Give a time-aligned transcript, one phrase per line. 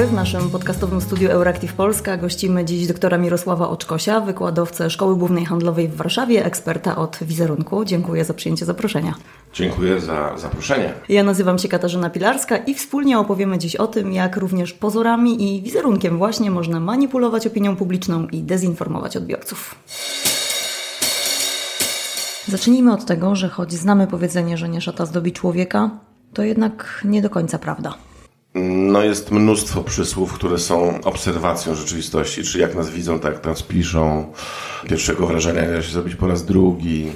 [0.00, 0.12] dobry.
[0.12, 5.88] W naszym podcastowym studiu Euractiv Polska gościmy dziś doktora Mirosława Oczkosia, wykładowcę Szkoły Głównej Handlowej
[5.88, 7.84] w Warszawie, eksperta od wizerunku.
[7.84, 9.14] Dziękuję za przyjęcie zaproszenia.
[9.52, 10.92] Dziękuję za zaproszenie.
[11.08, 15.62] Ja nazywam się Katarzyna Pilarska i wspólnie opowiemy dziś o tym, jak również pozorami i
[15.62, 19.74] wizerunkiem właśnie można manipulować opinią publiczną i dezinformować odbiorców.
[22.48, 25.90] Zacznijmy od tego, że choć znamy powiedzenie, że nie szata zdobi człowieka,
[26.34, 27.94] to jednak nie do końca prawda.
[28.54, 34.32] No jest mnóstwo przysłów, które są obserwacją rzeczywistości, czy jak nas widzą, tak nas piszą.
[34.88, 37.12] Pierwszego wrażenia da się zrobić po raz drugi.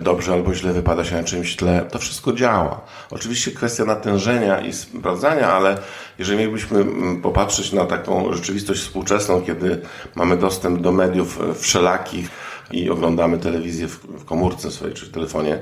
[0.00, 1.86] Dobrze albo źle wypada się na czymś tle.
[1.90, 2.80] To wszystko działa.
[3.10, 5.78] Oczywiście kwestia natężenia i sprawdzania, ale
[6.18, 9.80] jeżeli mielibyśmy mm, popatrzeć na taką rzeczywistość współczesną, kiedy
[10.14, 12.30] mamy dostęp do mediów wszelakich,
[12.70, 15.58] i oglądamy telewizję w komórce swojej czy telefonie.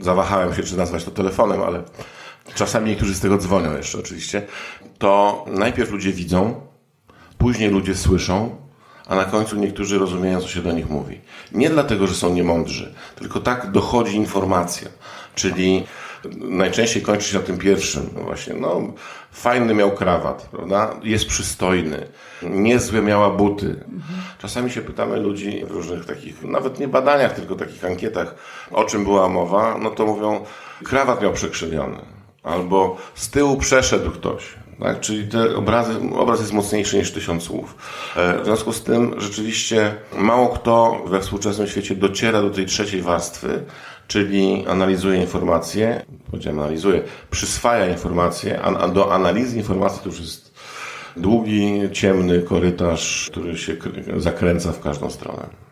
[0.00, 1.82] Zawahałem się, czy nazwać to telefonem, ale
[2.54, 4.42] czasami niektórzy z tego dzwonią jeszcze oczywiście.
[4.98, 6.60] To najpierw ludzie widzą,
[7.38, 8.56] później ludzie słyszą,
[9.06, 11.20] a na końcu niektórzy rozumieją, co się do nich mówi.
[11.52, 14.88] Nie dlatego, że są niemądrzy, tylko tak dochodzi informacja.
[15.34, 15.86] Czyli
[16.34, 18.10] najczęściej kończy się na tym pierwszym.
[18.14, 18.82] No właśnie, no,
[19.32, 20.94] fajny miał krawat, prawda?
[21.02, 22.06] Jest przystojny.
[22.42, 23.84] Niezłe miała buty.
[24.38, 28.34] Czasami się pytamy ludzi w różnych takich, nawet nie badaniach, tylko takich ankietach,
[28.70, 30.44] o czym była mowa, no to mówią,
[30.84, 32.15] krawat miał przekrzywiony.
[32.46, 34.54] Albo z tyłu przeszedł ktoś.
[34.80, 35.00] Tak?
[35.00, 37.74] Czyli te obrazy, obraz jest mocniejszy niż tysiąc słów.
[38.16, 43.02] E, w związku z tym rzeczywiście mało kto we współczesnym świecie dociera do tej trzeciej
[43.02, 43.62] warstwy,
[44.08, 50.54] czyli analizuje informacje, powiedziałem analizuje, przyswaja informacje, a do analizy informacji to już jest
[51.16, 53.76] długi, ciemny korytarz, który się
[54.16, 55.65] zakręca w każdą stronę.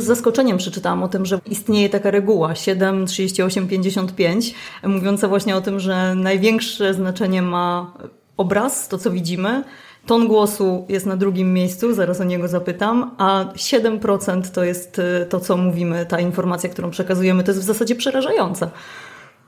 [0.00, 5.60] Z zaskoczeniem przeczytałam o tym, że istnieje taka reguła 7, 38, 55, mówiąca właśnie o
[5.60, 7.92] tym, że największe znaczenie ma
[8.36, 9.64] obraz, to co widzimy,
[10.06, 15.26] Ton głosu jest na drugim miejscu, zaraz o niego zapytam, a 7% to jest y,
[15.28, 18.70] to, co mówimy, ta informacja, którą przekazujemy, to jest w zasadzie przerażające.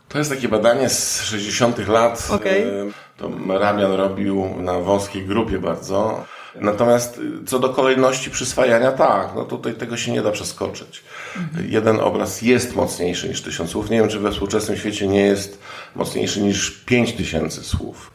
[0.08, 1.88] To jest takie badanie z 60.
[1.88, 2.28] lat.
[2.30, 2.92] Okay.
[3.16, 6.24] To Ramian robił na wąskiej grupie bardzo.
[6.54, 11.04] Natomiast y, co do kolejności przyswajania, tak, no tutaj tego się nie da przeskoczyć.
[11.36, 11.70] Mhm.
[11.70, 13.90] Jeden obraz jest mocniejszy niż tysiąc słów.
[13.90, 15.58] Nie wiem, czy we współczesnym świecie nie jest
[15.94, 18.12] mocniejszy niż pięć tysięcy słów.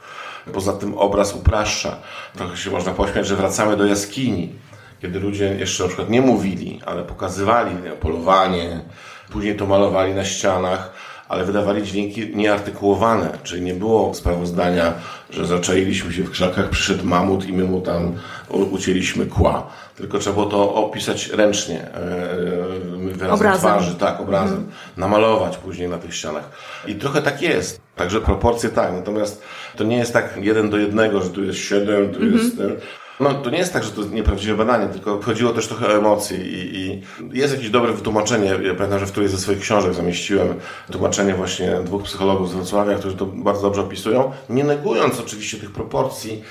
[0.53, 1.95] Poza tym obraz upraszcza.
[2.37, 4.53] Trochę się można pośmiać, że wracamy do jaskini,
[5.01, 8.81] kiedy ludzie jeszcze na przykład nie mówili, ale pokazywali polowanie,
[9.29, 10.93] później to malowali na ścianach,
[11.29, 14.93] ale wydawali dźwięki nieartykułowane, czyli nie było sprawozdania,
[15.29, 18.13] że zaczailiśmy się w krzakach, przyszedł mamut i my mu tam
[18.49, 19.67] ucięliśmy kła.
[19.95, 23.71] Tylko trzeba było to opisać ręcznie, e, e, wyrazem obrazem.
[23.71, 24.73] twarzy, tak, obrazem, mhm.
[24.97, 26.49] namalować później na tych ścianach.
[26.87, 27.81] I trochę tak jest.
[27.95, 29.41] Także proporcje tak, natomiast
[29.75, 32.33] to nie jest tak jeden do jednego, że tu jest siedem, tu mhm.
[32.33, 32.75] jest ten.
[33.19, 35.97] No to nie jest tak, że to jest nieprawdziwe badanie, tylko chodziło też trochę o
[35.97, 37.01] emocje i, i
[37.33, 38.45] jest jakieś dobre wytłumaczenie.
[38.45, 40.59] Ja pamiętam, że w którejś ze swoich książek zamieściłem
[40.91, 45.71] tłumaczenie właśnie dwóch psychologów z Wrocławia, którzy to bardzo dobrze opisują, nie negując oczywiście tych
[45.71, 46.43] proporcji.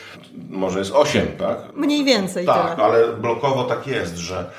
[0.51, 1.59] Może jest osiem, tak?
[1.75, 2.47] Mniej więcej.
[2.47, 2.87] Tak, tyle.
[2.87, 4.51] ale blokowo tak jest, że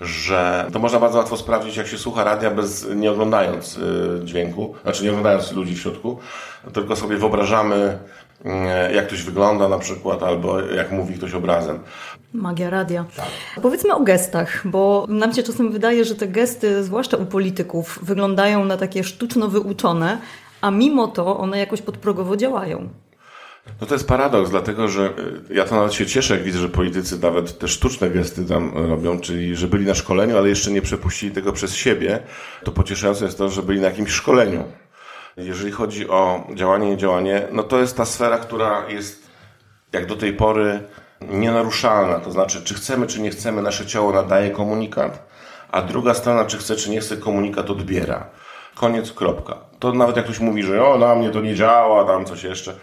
[0.00, 3.80] że to można bardzo łatwo sprawdzić, jak się słucha radia bez, nie oglądając y,
[4.24, 6.18] dźwięku, znaczy nie oglądając ludzi w środku,
[6.72, 7.98] tylko sobie wyobrażamy,
[8.94, 11.78] jak ktoś wygląda na przykład, albo jak mówi ktoś obrazem.
[12.32, 13.04] Magia radia.
[13.16, 13.26] Tak.
[13.62, 18.64] Powiedzmy o gestach, bo nam się czasem wydaje, że te gesty, zwłaszcza u polityków, wyglądają
[18.64, 20.18] na takie sztuczno wyuczone,
[20.60, 22.88] a mimo to one jakoś podprogowo działają.
[23.80, 25.12] No to jest paradoks, dlatego że
[25.50, 28.72] y, ja to nawet się cieszę, jak widzę, że politycy nawet te sztuczne gesty tam
[28.74, 32.20] robią, czyli że byli na szkoleniu, ale jeszcze nie przepuścili tego przez siebie.
[32.64, 34.64] To pocieszające jest to, że byli na jakimś szkoleniu.
[35.36, 39.30] Jeżeli chodzi o działanie, nie działanie, no to jest ta sfera, która jest
[39.92, 40.80] jak do tej pory
[41.20, 42.20] nienaruszalna.
[42.20, 45.28] To znaczy, czy chcemy, czy nie chcemy, nasze ciało nadaje komunikat,
[45.70, 48.26] a druga strona, czy chce, czy nie chce, komunikat odbiera.
[48.74, 49.56] Koniec, kropka.
[49.78, 52.74] To nawet jak ktoś mówi, że o, na mnie to nie działa, tam coś jeszcze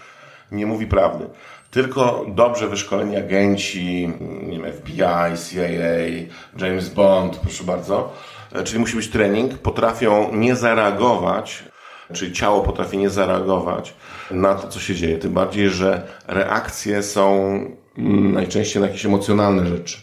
[0.52, 1.28] nie mówi prawdy.
[1.72, 4.14] Tylko dobrze wyszkoleni agenci,
[4.44, 6.28] nie wiem, FBI, CIA,
[6.58, 8.14] James Bond, proszę bardzo,
[8.54, 11.64] e, czyli musi być trening, potrafią nie zareagować,
[12.12, 13.94] czyli ciało potrafi nie zareagować
[14.32, 15.18] na to, co się dzieje.
[15.18, 17.54] Tym bardziej, że reakcje są
[17.98, 19.98] mm, najczęściej na jakieś emocjonalne rzeczy.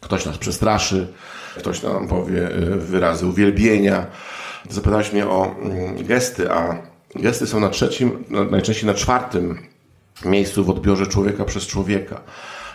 [0.00, 1.12] Ktoś nas przestraszy,
[1.58, 4.06] ktoś nam powie e, wyrazy uwielbienia.
[4.68, 6.82] Zapytałeś mnie o mm, gesty, a
[7.14, 9.58] gesty są na trzecim, najczęściej na czwartym
[10.24, 12.20] miejscu w odbiorze człowieka przez człowieka.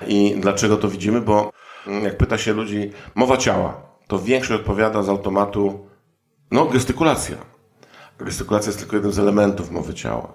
[0.08, 1.22] I dlaczego to widzimy?
[1.22, 1.52] Bo
[1.88, 5.88] mm, jak pyta się ludzi, mowa ciała, to większość odpowiada z automatu,
[6.52, 7.55] no gestykulacja.
[8.20, 10.34] Gestykulacja jest tylko jednym z elementów mowy ciała.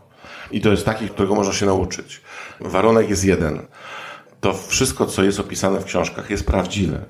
[0.50, 2.20] I to jest taki, którego można się nauczyć.
[2.60, 3.66] Warunek jest jeden.
[4.40, 7.04] To wszystko, co jest opisane w książkach, jest prawdziwe,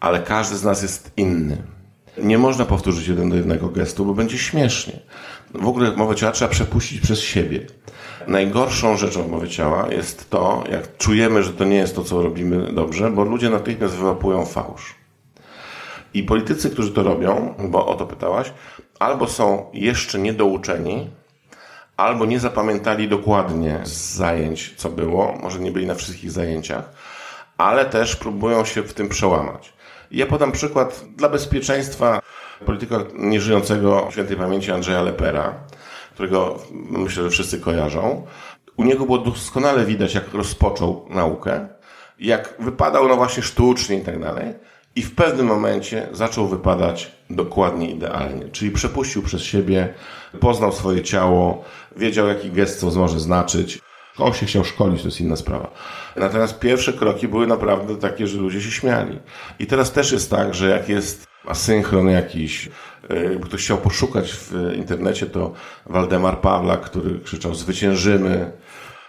[0.00, 1.62] ale każdy z nas jest inny.
[2.18, 5.00] Nie można powtórzyć jeden do jednego gestu, bo będzie śmiesznie.
[5.54, 7.66] W ogóle mowę ciała trzeba przepuścić przez siebie.
[8.26, 12.22] Najgorszą rzeczą w mowie ciała jest to, jak czujemy, że to nie jest to, co
[12.22, 14.94] robimy dobrze, bo ludzie natychmiast wyłapują fałsz.
[16.14, 18.52] I politycy, którzy to robią, bo o to pytałaś,
[18.98, 21.10] albo są jeszcze niedouczeni,
[21.96, 26.90] albo nie zapamiętali dokładnie z zajęć, co było, może nie byli na wszystkich zajęciach,
[27.58, 29.72] ale też próbują się w tym przełamać.
[30.10, 32.20] Ja podam przykład dla bezpieczeństwa
[32.66, 35.54] polityka nieżyjącego świętej pamięci Andrzeja Lepera,
[36.14, 38.26] którego myślę, że wszyscy kojarzą.
[38.76, 41.68] U niego było doskonale widać, jak rozpoczął naukę,
[42.18, 44.54] jak wypadał no właśnie sztucznie i tak dalej.
[44.96, 48.48] I w pewnym momencie zaczął wypadać dokładnie idealnie.
[48.48, 49.94] Czyli przepuścił przez siebie,
[50.40, 51.64] poznał swoje ciało,
[51.96, 53.78] wiedział jaki gest co może znaczyć.
[54.18, 55.70] On się chciał szkolić, to jest inna sprawa.
[56.16, 59.18] Natomiast pierwsze kroki były naprawdę takie, że ludzie się śmiali.
[59.58, 62.68] I teraz też jest tak, że jak jest asynchron jakiś,
[63.10, 65.52] jakby ktoś chciał poszukać w internecie, to
[65.86, 68.52] Waldemar Pawlak, który krzyczał zwyciężymy.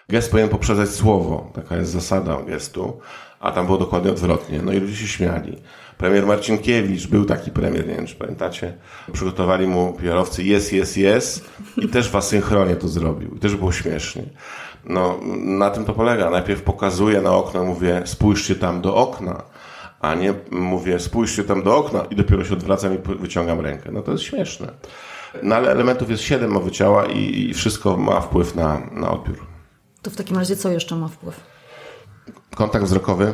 [0.10, 1.52] Gest powinien poprzedzać słowo.
[1.54, 3.00] Taka jest zasada gestu.
[3.40, 4.62] A tam było dokładnie odwrotnie.
[4.62, 5.58] No i ludzie się śmiali.
[5.98, 8.74] Premier Marcinkiewicz, był taki premier, nie wiem czy pamiętacie,
[9.14, 13.36] przygotowali mu PR-owcy jest, jest, jest i też w asynchronie to zrobił.
[13.36, 14.24] I też było śmiesznie.
[14.86, 16.30] No, na tym to polega.
[16.30, 19.44] Najpierw pokazuję na okno, mówię, spójrzcie tam do okna,
[20.02, 23.92] a nie mówię, spójrzcie tam do okna i dopiero się odwracam i wyciągam rękę.
[23.92, 24.68] No to jest śmieszne.
[25.44, 29.46] No ale elementów jest siedem mowy ciała i, i wszystko ma wpływ na, na odbiór.
[30.02, 31.40] To w takim razie co jeszcze ma wpływ?
[32.56, 33.34] Kontakt wzrokowy,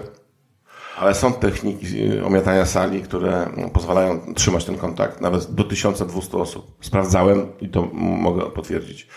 [0.98, 6.72] ale są techniki omiatania sali, które pozwalają trzymać ten kontakt nawet do 1200 osób.
[6.82, 9.08] Sprawdzałem i to mogę potwierdzić.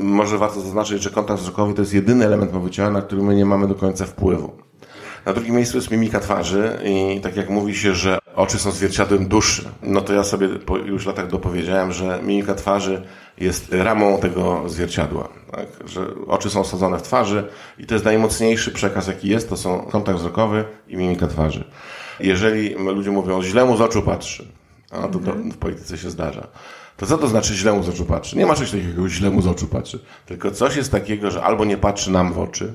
[0.00, 3.44] Może warto zaznaczyć, że kontakt wzrokowy to jest jedyny element mowy na który my nie
[3.44, 4.52] mamy do końca wpływu.
[5.26, 9.28] Na drugim miejscu jest mimika twarzy i tak jak mówi się, że oczy są zwierciadłem
[9.28, 13.02] duszy, no to ja sobie po już latach dopowiedziałem, że mimika twarzy
[13.38, 15.28] jest ramą tego zwierciadła.
[15.50, 15.88] Tak?
[15.88, 17.48] Że oczy są osadzone w twarzy
[17.78, 21.64] i to jest najmocniejszy przekaz, jaki jest, to są kontakt wzrokowy i mimika twarzy.
[22.20, 24.48] Jeżeli ludzie mówią, źle mu z oczu patrzy,
[24.90, 26.46] a to, to w polityce się zdarza,
[26.96, 28.36] to co to znaczy źle mu z oczu patrzy?
[28.38, 29.98] Nie ma czegoś takiego, źle mu z oczu patrzy.
[30.26, 32.72] Tylko coś jest takiego, że albo nie patrzy nam w oczy,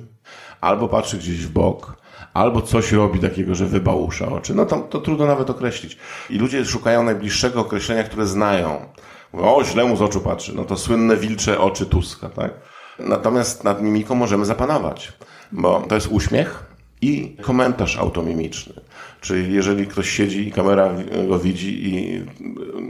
[0.62, 2.00] albo patrzy gdzieś w bok,
[2.34, 4.56] albo coś robi takiego, że wybałusza oczy.
[4.56, 5.98] No to, to trudno nawet określić.
[6.30, 8.86] I ludzie szukają najbliższego określenia, które znają.
[9.34, 10.56] O, źle mu z oczu patrzy.
[10.56, 12.52] No to słynne wilcze oczy Tuska, tak?
[13.00, 15.14] Natomiast nad mimiką możemy zapanować,
[15.52, 16.64] bo to jest uśmiech
[17.02, 18.74] i komentarz automimiczny.
[19.22, 20.90] Czyli jeżeli ktoś siedzi i kamera
[21.28, 22.24] go widzi i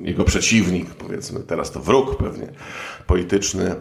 [0.02, 2.48] jego przeciwnik, powiedzmy teraz to wróg pewnie,
[3.08, 3.76] polityczny,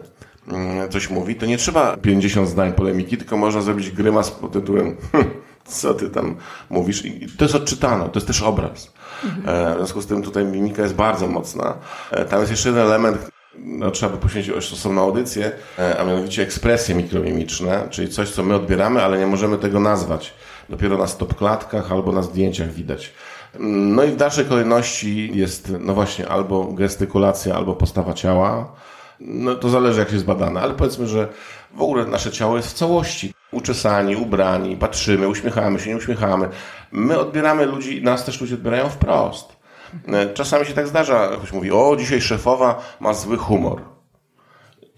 [0.47, 4.97] mm, coś mówi, to nie trzeba 50 zdań polemiki, tylko można zrobić grymas pod tytułem
[5.11, 5.25] hm,
[5.69, 6.35] co ty tam
[6.69, 7.05] mówisz.
[7.05, 8.93] I to jest odczytane, to jest też obraz.
[9.23, 9.73] Mhm.
[9.73, 11.77] W związku z tym tutaj mimika jest bardzo mocna.
[12.11, 16.43] E, tam jest jeszcze jeden element, no, trzeba by poświęcić osobną audycję, e, a mianowicie
[16.43, 20.33] ekspresje mikromimiczne, czyli coś, co my odbieramy, ale nie możemy tego nazwać.
[20.69, 23.13] Dopiero na stopklatkach albo na zdjęciach widać.
[23.59, 28.71] No i w dalszej kolejności jest, no właśnie, albo gestykulacja, albo postawa ciała.
[29.19, 31.27] No to zależy, jak jest badane, ale powiedzmy, że
[31.73, 33.33] w ogóle nasze ciało jest w całości.
[33.51, 36.49] Uczesani, ubrani, patrzymy, uśmiechamy się, nie uśmiechamy.
[36.91, 39.59] My odbieramy ludzi, nas też ludzie odbierają wprost.
[40.07, 43.81] E, czasami się tak zdarza, ktoś mówi, o, dzisiaj szefowa ma zły humor.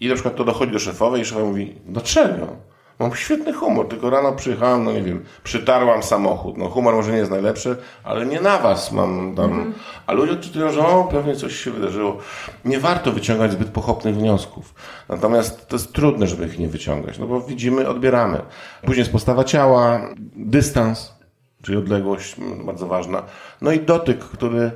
[0.00, 2.56] I na przykład to dochodzi do szefowej i szefowa mówi, dlaczego?
[3.02, 6.56] Mam świetny humor, tylko rano przyjechałam, no nie wiem, przytarłam samochód.
[6.56, 9.52] No humor może nie jest najlepszy, ale nie na was mam tam.
[9.52, 9.74] Mm.
[10.06, 12.18] A ludzie odczytują, że o, pewnie coś się wydarzyło.
[12.64, 14.74] Nie warto wyciągać zbyt pochopnych wniosków.
[15.08, 18.40] Natomiast to jest trudne, żeby ich nie wyciągać, no bo widzimy, odbieramy.
[18.80, 20.00] Później jest postawa ciała,
[20.36, 21.14] dystans,
[21.62, 23.22] czyli odległość bardzo ważna.
[23.60, 24.70] No i dotyk, który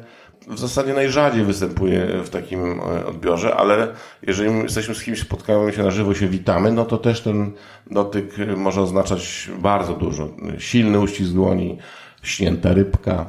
[0.49, 3.89] w zasadzie najrzadziej występuje w takim e, odbiorze, ale
[4.23, 7.53] jeżeli jesteśmy z kimś, spotkamy się na żywo, się witamy, no to też ten
[7.91, 10.29] dotyk może oznaczać bardzo dużo.
[10.59, 11.79] Silny uścisk dłoni,
[12.23, 13.27] śnięta rybka.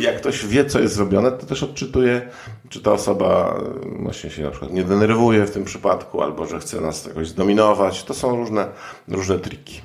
[0.00, 2.28] Jak ktoś wie, co jest zrobione, to też odczytuje,
[2.68, 3.60] czy ta osoba
[3.98, 7.28] e, właśnie się na przykład nie denerwuje w tym przypadku, albo że chce nas jakoś
[7.28, 8.04] zdominować.
[8.04, 8.66] To są różne,
[9.08, 9.80] różne triki.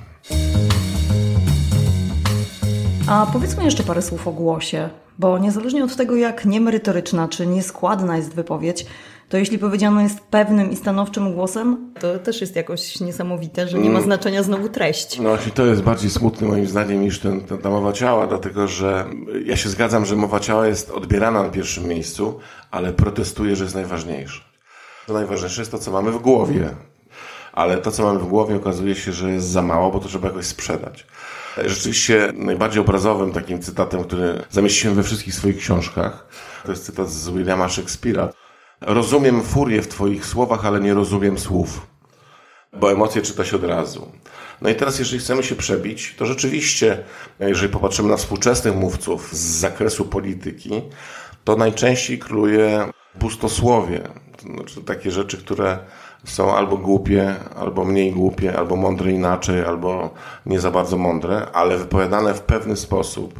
[3.08, 4.89] A powiedzmy jeszcze parę słów o głosie,
[5.20, 8.86] bo niezależnie od tego, jak niemerytoryczna czy nieskładna jest wypowiedź,
[9.32, 13.89] to jeśli powiedziano jest pewnym i stanowczym głosem, to też jest jakoś niesamowite, że nie
[13.89, 14.03] ma mm.
[14.03, 15.20] znaczenia znowu treść.
[15.20, 19.06] No i to jest bardziej smutne moim zdaniem niż ten, ta mowa ciała, dlatego że
[19.46, 22.39] ja się zgadzam, że mowa ciała jest odbierana na pierwszym miejscu,
[22.72, 24.41] ale protestuję, że jest najważniejsza.
[25.08, 26.70] Najważniejsze jest to, co mamy w głowie.
[27.53, 30.27] Ale to, co mamy w głowie, okazuje się, że jest za mało, bo to trzeba
[30.27, 31.06] jakoś sprzedać.
[31.65, 36.27] Rzeczywiście najbardziej obrazowym takim cytatem, który zamieściłem we wszystkich swoich książkach,
[36.65, 38.30] to jest cytat z Williama Shakespeare'a.
[38.82, 41.88] Rozumiem furię w Twoich słowach, ale nie rozumiem słów,
[42.74, 44.12] bo emocje czyta się od razu.
[44.62, 47.03] No i teraz, jeżeli chcemy się przebić, to rzeczywiście,
[47.39, 50.82] jeżeli popatrzymy na współczesnych mówców z zakresu polityki,
[51.44, 52.88] to najczęściej króluje
[53.20, 54.01] pustosłowie.
[54.38, 55.80] To znaczy takie rzeczy, które
[56.25, 60.10] są albo głupie, albo mniej głupie, albo mądre inaczej, albo
[60.46, 63.40] nie za bardzo mądre, ale wypowiadane w pewny sposób,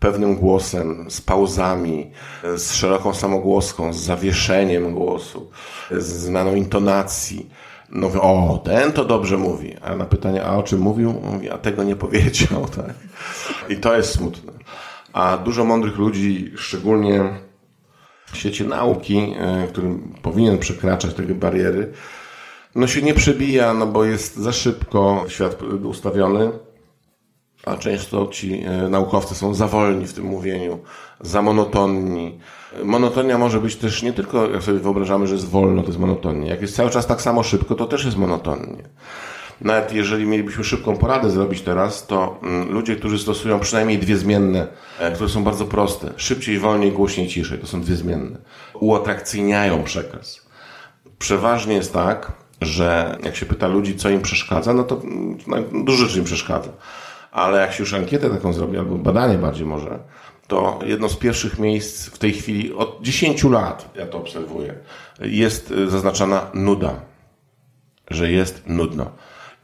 [0.00, 2.10] pewnym głosem, z pauzami,
[2.56, 5.50] z szeroką samogłoską, z zawieszeniem głosu,
[5.90, 7.50] z zmianą intonacji.
[7.90, 9.76] No, o, ten to dobrze mówi.
[9.82, 11.12] A na pytanie, a o czym mówił?
[11.32, 12.66] Mówi, a tego nie powiedział.
[12.76, 12.94] Tak?
[13.68, 14.52] I to jest smutne.
[15.12, 17.24] A dużo mądrych ludzi, szczególnie
[18.32, 21.92] w świecie nauki, e, którym powinien przekraczać te bariery,
[22.74, 26.50] no się nie przebija, no bo jest za szybko świat ustawiony,
[27.64, 30.78] a często ci e, naukowcy są za wolni w tym mówieniu,
[31.20, 32.38] za monotonni.
[32.84, 36.48] Monotonia może być też nie tylko, jak sobie wyobrażamy, że jest wolno, to jest monotonnie.
[36.48, 38.82] Jak jest cały czas tak samo szybko, to też jest monotonnie.
[39.64, 44.66] Nawet jeżeli mielibyśmy szybką poradę zrobić teraz, to mm, ludzie, którzy stosują przynajmniej dwie zmienne,
[44.98, 48.38] e, które są bardzo proste, szybciej, wolniej, głośniej, ciszej, to są dwie zmienne,
[48.74, 50.46] uatrakcyjniają przekaz.
[51.18, 55.56] Przeważnie jest tak, że jak się pyta ludzi, co im przeszkadza, no to mm, no,
[55.84, 56.70] dużo rzeczy im przeszkadza.
[57.32, 59.98] Ale jak się już ankietę taką zrobi, albo badanie bardziej może,
[60.46, 64.74] to jedno z pierwszych miejsc w tej chwili, od 10 lat, ja to obserwuję,
[65.20, 67.00] jest y, zaznaczana nuda.
[68.10, 69.10] Że jest nudno.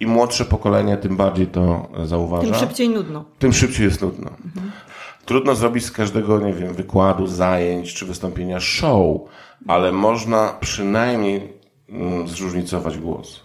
[0.00, 2.46] Im młodsze pokolenie, tym bardziej to zauważa.
[2.46, 3.24] Tym szybciej nudno.
[3.38, 4.30] Tym szybciej jest nudno.
[4.44, 4.70] Mhm.
[5.24, 9.20] Trudno zrobić z każdego, nie wiem, wykładu, zajęć czy wystąpienia show,
[9.66, 11.52] ale można przynajmniej
[11.88, 13.40] mm, zróżnicować głos.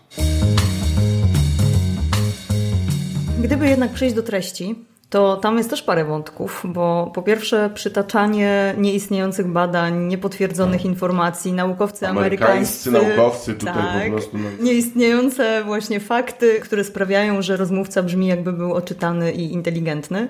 [3.43, 4.75] Gdyby jednak przejść do treści,
[5.13, 10.85] to tam jest też parę wątków, bo po pierwsze przytaczanie nieistniejących badań, niepotwierdzonych tak.
[10.85, 12.89] informacji, naukowcy amerykańscy.
[12.89, 14.37] amerykańscy naukowcy tutaj tak, po prostu.
[14.37, 14.49] No.
[14.59, 20.27] Nieistniejące właśnie fakty, które sprawiają, że rozmówca brzmi jakby był oczytany i inteligentny.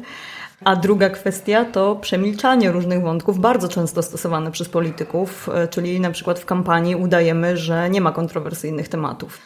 [0.64, 6.12] A druga kwestia to przemilczanie różnych wątków, bardzo często stosowane przez polityków, e, czyli na
[6.12, 9.40] przykład w kampanii udajemy, że nie ma kontrowersyjnych tematów.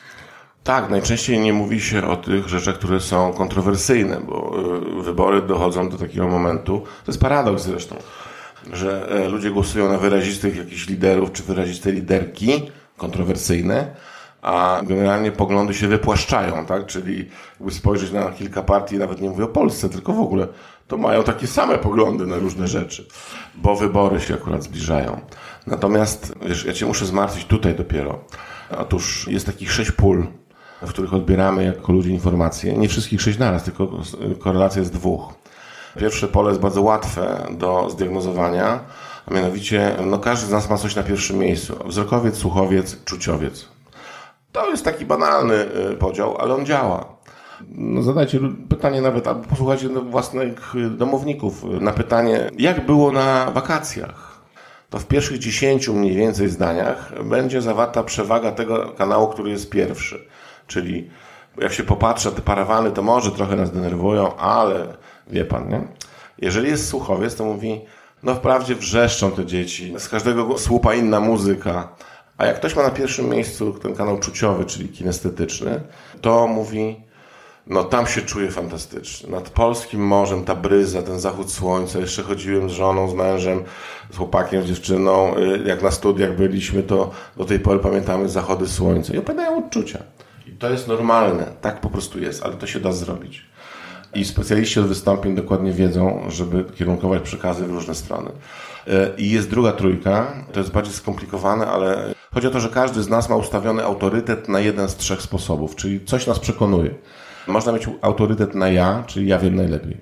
[0.67, 4.53] Tak, najczęściej nie mówi się o tych rzeczach, które są kontrowersyjne, bo
[4.99, 6.79] y, wybory dochodzą do takiego momentu.
[7.05, 7.95] To jest paradoks zresztą,
[8.73, 13.95] że e, ludzie głosują na wyrazistych jakichś liderów czy wyraziste liderki kontrowersyjne,
[14.41, 16.85] a generalnie poglądy się wypłaszczają, tak?
[16.85, 20.47] Czyli jakby spojrzeć na kilka partii, nawet nie mówię o Polsce, tylko w ogóle,
[20.87, 23.07] to mają takie same poglądy na różne rzeczy,
[23.55, 25.21] bo wybory się akurat zbliżają.
[25.67, 28.19] Natomiast, wiesz, ja cię muszę zmartwić tutaj dopiero.
[28.77, 30.27] Otóż jest takich sześć pól
[30.81, 32.77] w których odbieramy jako ludzie informacje.
[32.77, 33.89] Nie wszystkich sześć naraz, tylko
[34.39, 35.33] korelacja jest dwóch.
[35.99, 38.79] Pierwsze pole jest bardzo łatwe do zdiagnozowania,
[39.25, 41.75] a mianowicie no każdy z nas ma coś na pierwszym miejscu.
[41.85, 43.67] Wzrokowiec, słuchowiec, czuciowiec.
[44.51, 45.55] To jest taki banalny
[45.91, 47.17] y, podział, ale on działa.
[47.69, 54.27] No zadajcie pytanie nawet, albo posłuchajcie własnych domowników na pytanie, jak było na wakacjach
[54.89, 60.27] to w pierwszych dziesięciu mniej więcej zdaniach będzie zawarta przewaga tego kanału, który jest pierwszy.
[60.67, 61.09] Czyli
[61.57, 64.87] jak się popatrzy te parawany, to może trochę nas denerwują, ale
[65.27, 65.81] wie pan, nie?
[66.37, 67.81] Jeżeli jest słuchowiec, to mówi,
[68.23, 71.95] no wprawdzie wrzeszczą te dzieci, z każdego słupa inna muzyka.
[72.37, 75.81] A jak ktoś ma na pierwszym miejscu ten kanał czuciowy, czyli kinestetyczny,
[76.21, 77.07] to mówi,
[77.69, 79.29] no tam się czuję fantastycznie.
[79.29, 81.99] Nad polskim morzem ta bryza, ten zachód słońca.
[81.99, 83.63] Jeszcze chodziłem z żoną, z mężem,
[84.11, 85.37] z chłopakiem, z dziewczyną.
[85.37, 89.13] Y, jak na studiach byliśmy, to do tej pory pamiętamy zachody słońca.
[89.13, 90.03] I opowiadają odczucia
[90.59, 93.45] to jest normalne, tak po prostu jest, ale to się da zrobić.
[94.13, 98.29] I specjaliści od wystąpień dokładnie wiedzą, żeby kierunkować przekazy w różne strony.
[98.87, 103.03] E, I jest druga trójka, to jest bardziej skomplikowane, ale chodzi o to, że każdy
[103.03, 106.95] z nas ma ustawiony autorytet na jeden z trzech sposobów, czyli coś nas przekonuje.
[107.47, 109.97] Można mieć autorytet na ja, czyli ja wiem najlepiej.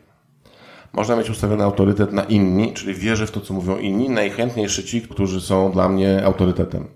[0.94, 5.02] Można mieć ustawiony autorytet na inni, czyli wierzę w to, co mówią inni, najchętniejszy ci,
[5.02, 6.88] którzy są dla mnie autorytetem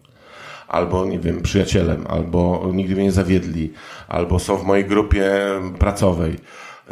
[0.70, 3.74] albo, nie wiem, przyjacielem, albo nigdy mnie nie zawiedli,
[4.08, 5.32] albo są w mojej grupie
[5.80, 6.40] pracowej,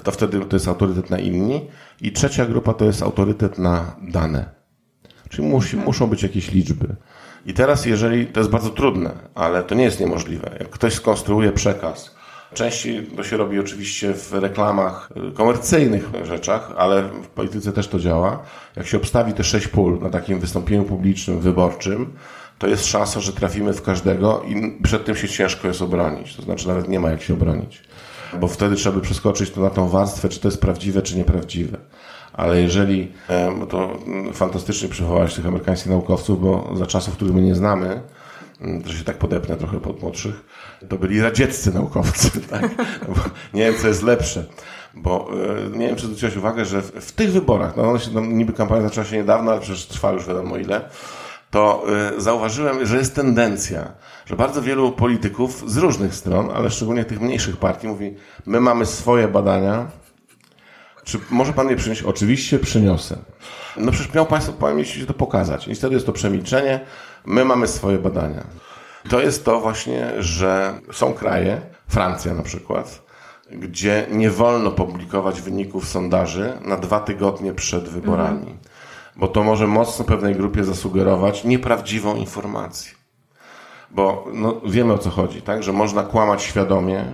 [0.04, 1.68] to wtedy to jest autorytet na inni.
[2.02, 4.50] I trzecia grupa to jest autorytet na dane.
[5.30, 6.96] Czyli musi, muszą być jakieś liczby.
[7.46, 11.52] I teraz, jeżeli to jest bardzo trudne, ale to nie jest niemożliwe, jak ktoś skonstruuje
[11.52, 12.18] przekaz,
[12.54, 18.44] Częściej to się robi oczywiście w reklamach komercyjnych rzeczach, ale w polityce też to działa.
[18.76, 22.14] Jak się obstawi te sześć pól na takim wystąpieniu publicznym, wyborczym,
[22.58, 26.36] to jest szansa, że trafimy w każdego i przed tym się ciężko jest obronić.
[26.36, 27.82] To znaczy nawet nie ma jak się obronić.
[28.40, 31.78] Bo wtedy trzeba by przeskoczyć to na tą warstwę, czy to jest prawdziwe, czy nieprawdziwe.
[32.34, 33.12] Ale jeżeli,
[33.70, 33.98] to
[34.34, 38.02] fantastycznie przywołałeś tych amerykańskich naukowców, bo za czasów, których my nie znamy,
[38.84, 40.46] to się tak podepnę trochę pod młodszych,
[40.90, 42.32] to byli radzieccy naukowcy.
[42.50, 42.70] Tak?
[43.08, 43.14] No
[43.54, 44.46] nie wiem, co jest lepsze.
[44.94, 45.30] Bo
[45.74, 48.54] e, nie wiem, czy zwróciłeś uwagę, że w, w tych wyborach, no, się, no niby
[48.54, 50.90] kampania zaczęła się niedawno, ale przecież trwa już wiadomo ile,
[51.58, 51.84] to
[52.18, 53.92] y, zauważyłem, że jest tendencja,
[54.26, 58.86] że bardzo wielu polityków z różnych stron, ale szczególnie tych mniejszych partii mówi, my mamy
[58.86, 59.88] swoje badania,
[61.04, 62.04] czy może pan je przynieść?
[62.04, 63.18] Oczywiście przyniosę.
[63.78, 65.68] No przecież miał państwo powinniście to pokazać.
[65.68, 66.80] Niestety jest to przemilczenie.
[67.26, 68.44] My mamy swoje badania.
[69.10, 73.02] To jest to właśnie, że są kraje, Francja na przykład,
[73.52, 78.40] gdzie nie wolno publikować wyników sondaży na dwa tygodnie przed wyborami.
[78.40, 78.77] Mhm.
[79.18, 82.92] Bo to może mocno pewnej grupie zasugerować nieprawdziwą informację.
[83.92, 85.64] Bo no, wiemy o co chodzi, tak?
[85.64, 87.06] Że można kłamać świadomie,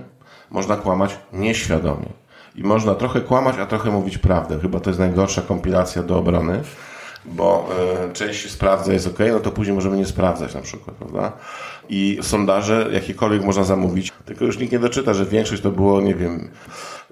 [0.50, 2.08] można kłamać nieświadomie.
[2.56, 4.58] I można trochę kłamać, a trochę mówić prawdę.
[4.60, 6.62] Chyba to jest najgorsza kompilacja do obrony,
[7.24, 7.68] bo
[8.10, 11.32] y, część sprawdza, jest ok, no to później możemy nie sprawdzać na przykład, prawda?
[11.88, 16.14] I sondaże jakiekolwiek można zamówić, tylko już nikt nie doczyta, że większość to było, nie
[16.14, 16.50] wiem,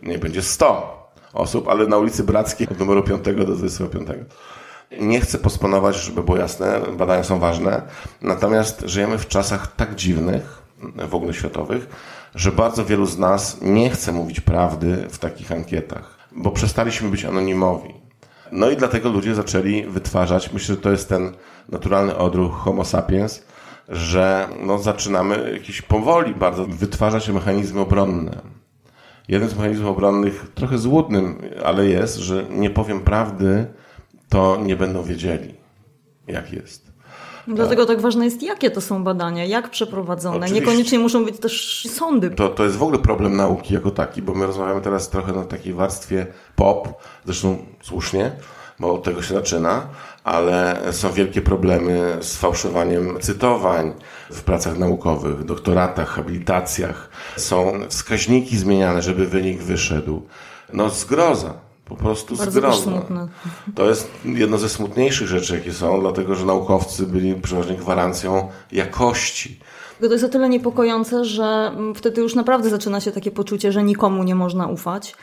[0.03, 4.09] nie będzie 100 osób, ale na ulicy Brackiej od numeru 5 do 25.
[5.01, 7.83] Nie chcę posponować, żeby było jasne, badania są ważne,
[8.23, 10.63] natomiast żyjemy w czasach tak dziwnych,
[11.09, 11.87] w ogóle światowych,
[12.35, 17.25] że bardzo wielu z nas nie chce mówić prawdy w takich ankietach, bo przestaliśmy być
[17.25, 17.95] anonimowi.
[18.53, 21.33] No i dlatego ludzie zaczęli wytwarzać, myślę, że to jest ten
[21.69, 23.43] naturalny odruch Homo sapiens,
[23.89, 28.41] że no, zaczynamy jakieś powoli bardzo wytwarzać mechanizmy obronne.
[29.29, 33.67] Jeden z mechanizmów obronnych, trochę złudnym, ale jest, że nie powiem prawdy,
[34.33, 35.55] to nie będą wiedzieli,
[36.27, 36.93] jak jest.
[37.47, 40.37] Dlatego tak ważne jest, jakie to są badania, jak przeprowadzone.
[40.37, 40.61] Oczywiście.
[40.61, 42.31] Niekoniecznie muszą być też sądy.
[42.31, 45.45] To, to jest w ogóle problem nauki jako taki, bo my rozmawiamy teraz trochę na
[45.45, 46.89] takiej warstwie pop,
[47.25, 48.33] zresztą słusznie,
[48.81, 49.87] bo od tego się zaczyna,
[50.25, 53.95] ale są wielkie problemy z fałszowaniem cytowań
[54.31, 57.11] w pracach naukowych, doktoratach, habilitacjach.
[57.37, 60.23] Są wskaźniki zmieniane, żeby wynik wyszedł.
[60.73, 61.72] No zgroza.
[61.85, 62.91] Po prostu Bardzo zgroza.
[63.75, 69.59] To jest jedno ze smutniejszych rzeczy, jakie są, dlatego że naukowcy byli przeważnie gwarancją jakości.
[70.01, 74.25] To jest o tyle niepokojące, że wtedy już naprawdę zaczyna się takie poczucie, że nikomu
[74.25, 75.15] nie można ufać.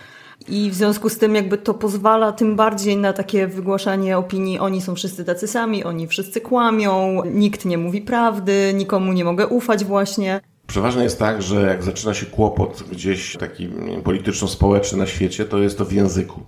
[0.48, 4.82] I w związku z tym jakby to pozwala tym bardziej na takie wygłaszanie opinii, oni
[4.82, 9.86] są wszyscy tacy sami, oni wszyscy kłamią, nikt nie mówi prawdy, nikomu nie mogę ufać
[9.86, 10.42] właśnie.
[10.70, 13.70] Przeważnie jest tak, że jak zaczyna się kłopot gdzieś taki
[14.04, 16.42] polityczno-społeczny na świecie, to jest to w języku.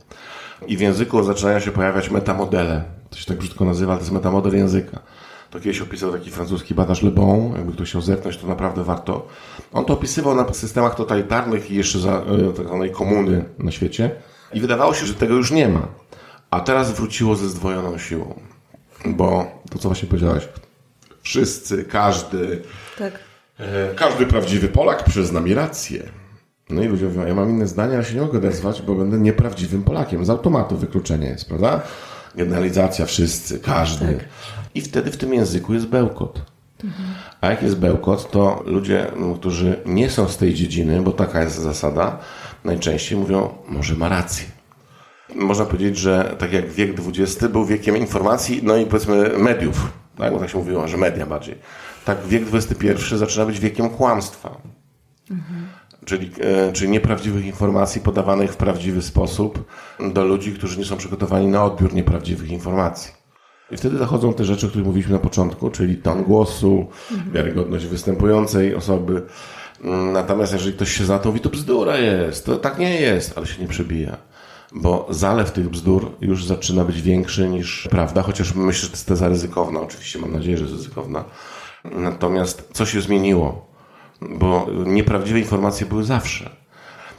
[0.68, 2.84] I w języku zaczynają się pojawiać metamodele.
[3.10, 5.00] To się tak brzydko nazywa, to jest metamodel języka.
[5.50, 9.28] To kiedyś opisał taki francuski badacz Le Bon, jakby ktoś chciał zerknąć, to naprawdę warto.
[9.74, 14.12] On to opisywał na systemach totalitarnych i jeszcze za e, tak zwanej komuny na świecie.
[14.54, 15.88] I wydawało się, że tego już nie ma.
[16.52, 18.40] A teraz wróciło ze zdwojoną siłą.
[19.06, 20.48] Bo to, co właśnie powiedziałeś,
[21.22, 22.62] wszyscy, każdy,
[22.98, 23.31] tak
[23.96, 26.04] każdy prawdziwy Polak przyzna mi rację.
[26.70, 29.18] No i ludzie mówią, ja mam inne zdanie, ale się nie mogę odezwać, bo będę
[29.18, 30.26] nieprawdziwym Polakiem.
[30.26, 31.82] Z automatu wykluczenie jest, prawda?
[32.36, 34.06] Generalizacja wszyscy, każdy.
[34.06, 34.26] Tak.
[34.76, 36.42] I wtedy w tym języku jest bełkot.
[36.84, 37.10] Mhm.
[37.42, 41.56] A jak jest bełkot, to ludzie, którzy nie są z tej dziedziny, bo taka jest
[41.56, 42.20] zasada,
[42.64, 44.46] najczęściej mówią, może ma rację.
[45.36, 50.34] Można powiedzieć, że tak jak wiek XX był wiekiem informacji, no i powiedzmy mediów, tak,
[50.34, 51.56] bo tak się mówiło, że media bardziej
[52.06, 54.62] tak wiek XXI zaczyna być wiekiem kłamstwa.
[55.32, 55.68] Mhm.
[56.06, 59.66] Czyli, e, czyli nieprawdziwych informacji podawanych w prawdziwy sposób
[60.14, 63.14] do ludzi, którzy nie są przygotowani na odbiór nieprawdziwych informacji.
[63.72, 67.32] I wtedy zachodzą te rzeczy, o których mówiliśmy na początku, czyli ton głosu, mhm.
[67.32, 69.22] wiarygodność występującej osoby.
[70.14, 73.48] Natomiast jeżeli ktoś się za to mówi, to bzdura jest, to tak nie jest, ale
[73.48, 74.18] się nie przebija.
[74.72, 79.08] Bo zalew tych bzdur już zaczyna być większy niż prawda, chociaż myślę, że to jest
[79.08, 81.26] teza ryzykowna, oczywiście mam nadzieję, że jest ryzykowna
[81.84, 83.66] Natomiast co się zmieniło?
[84.22, 86.50] Bo nieprawdziwe informacje były zawsze.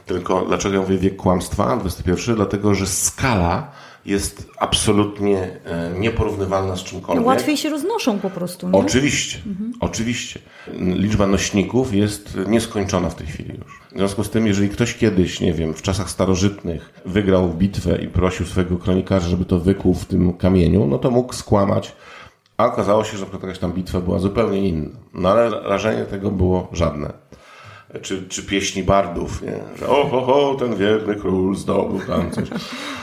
[0.05, 2.31] Tylko dlaczego ja mówię wiek kłamstwa, XXI?
[2.35, 3.71] Dlatego, że skala
[4.05, 7.25] jest absolutnie e, nieporównywalna z czymkolwiek.
[7.25, 8.69] Łatwiej się roznoszą po prostu.
[8.69, 8.79] Nie?
[8.79, 9.73] Oczywiście, mhm.
[9.79, 10.39] oczywiście.
[10.77, 13.81] Liczba nośników jest nieskończona w tej chwili już.
[13.91, 18.07] W związku z tym, jeżeli ktoś kiedyś, nie wiem, w czasach starożytnych wygrał bitwę i
[18.07, 21.95] prosił swojego kronikarza, żeby to wykuł w tym kamieniu, no to mógł skłamać
[22.57, 24.89] a okazało się, że jakaś tam bitwa była zupełnie inna.
[25.13, 27.13] No ale rażenie tego było żadne.
[28.01, 29.59] Czy, czy pieśni bardów, nie?
[29.79, 32.49] Że o, ho, ho, ten wierny król zdobył tam coś.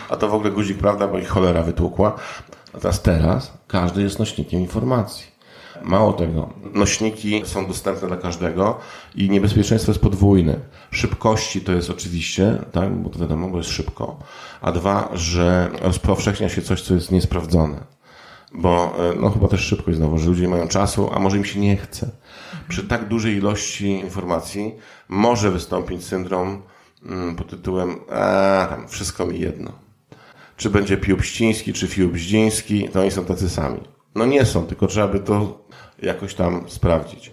[0.09, 2.17] A to w ogóle guzik, prawda, bo ich cholera wytłukła.
[2.75, 5.31] Natomiast teraz każdy jest nośnikiem informacji.
[5.83, 8.79] Mało tego, nośniki są dostępne dla każdego
[9.15, 10.57] i niebezpieczeństwo jest podwójne.
[10.91, 14.17] Szybkości to jest oczywiście, tak, bo to wiadomo, bo jest szybko,
[14.61, 17.81] a dwa, że rozpowszechnia się coś, co jest niesprawdzone.
[18.55, 21.61] Bo no chyba też szybkość znowu, że ludzie nie mają czasu, a może im się
[21.61, 22.11] nie chce.
[22.69, 24.75] Przy tak dużej ilości informacji
[25.09, 26.63] może wystąpić syndrom
[27.07, 29.73] mm, pod tytułem a, tam wszystko mi jedno.
[30.57, 33.81] Czy będzie Piłbściński, czy Fiłbździński, to oni są tacy sami.
[34.15, 35.65] No nie są, tylko trzeba by to
[36.03, 37.33] jakoś tam sprawdzić.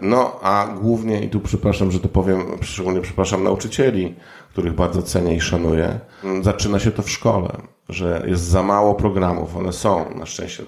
[0.00, 4.14] No a głównie, i tu przepraszam, że to powiem, szczególnie przepraszam nauczycieli,
[4.50, 6.00] których bardzo cenię i szanuję,
[6.42, 7.48] zaczyna się to w szkole,
[7.88, 10.62] że jest za mało programów, one są na szczęście,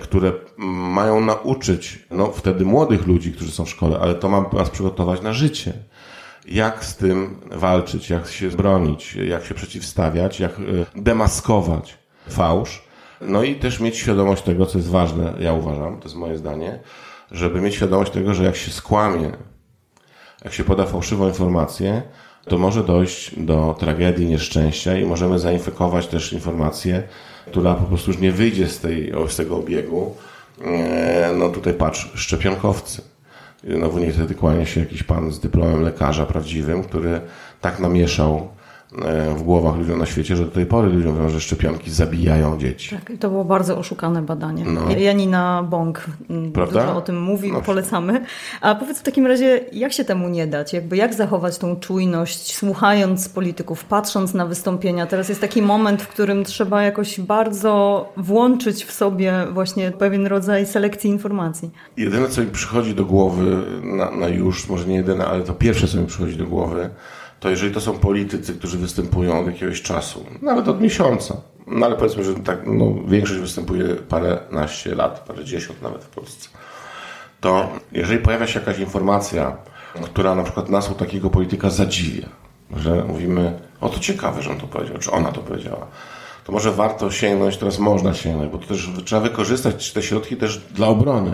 [0.00, 0.32] które
[0.68, 5.22] mają nauczyć, no wtedy młodych ludzi, którzy są w szkole, ale to ma nas przygotować
[5.22, 5.72] na życie.
[6.46, 10.62] Jak z tym walczyć, jak się bronić, jak się przeciwstawiać, jak e,
[10.94, 16.16] demaskować fałsz no i też mieć świadomość tego, co jest ważne, ja uważam, to jest
[16.16, 16.80] moje zdanie,
[17.30, 19.32] żeby mieć świadomość tego, że jak się skłamie,
[20.44, 22.02] jak się poda fałszywą informację,
[22.44, 27.02] to może dojść do tragedii, nieszczęścia i możemy zainfekować też informację,
[27.46, 30.14] która po prostu już nie wyjdzie z, tej, z tego obiegu.
[30.64, 33.02] E, no tutaj patrz, szczepionkowcy.
[33.64, 37.20] No w niej wtedy kłania się jakiś pan z dyplomem lekarza prawdziwym, który
[37.60, 38.48] tak namieszał
[39.36, 42.96] w głowach ludziom na świecie, że do tej pory ludziom mówią, że szczepionki zabijają dzieci.
[42.96, 44.64] Tak, i to było bardzo oszukane badanie.
[44.64, 44.90] No.
[44.98, 46.80] Janina Bąk mm, Prawda?
[46.80, 47.62] dużo o tym mówi, no.
[47.62, 48.24] polecamy.
[48.60, 50.72] A powiedz w takim razie, jak się temu nie dać?
[50.72, 55.06] Jakby jak zachować tą czujność, słuchając polityków, patrząc na wystąpienia?
[55.06, 60.66] Teraz jest taki moment, w którym trzeba jakoś bardzo włączyć w sobie właśnie pewien rodzaj
[60.66, 61.70] selekcji informacji.
[61.96, 65.88] Jedyne, co mi przychodzi do głowy na, na już, może nie jedyne, ale to pierwsze,
[65.88, 66.90] co mi przychodzi do głowy,
[67.40, 71.96] to jeżeli to są politycy, którzy występują od jakiegoś czasu, nawet od miesiąca, no ale
[71.96, 76.48] powiedzmy, że tak, no, większość występuje paręnaście lat, parę dziesiąt nawet w Polsce,
[77.40, 79.56] to jeżeli pojawia się jakaś informacja,
[80.04, 82.28] która na przykład nas u takiego polityka zadziwia,
[82.76, 85.86] że mówimy, o to ciekawe, że on to powiedział, czy ona to powiedziała,
[86.44, 90.58] to może warto sięgnąć, teraz można sięgnąć, bo to też trzeba wykorzystać te środki też
[90.58, 91.32] dla obrony.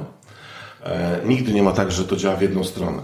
[0.85, 3.03] E, nigdy nie ma tak, że to działa w jedną stronę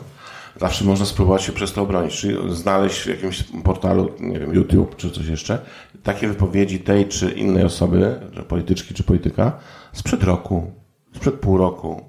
[0.63, 4.97] zawsze można spróbować się przez to obronić, czyli znaleźć w jakimś portalu, nie wiem, YouTube
[4.97, 5.59] czy coś jeszcze,
[6.03, 9.59] takie wypowiedzi tej czy innej osoby, polityczki czy polityka,
[9.93, 10.73] sprzed roku,
[11.17, 12.05] sprzed pół roku,